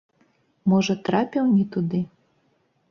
Можа, 0.73 0.93
трапіў 1.11 1.43
не 1.57 1.65
туды? 1.77 1.99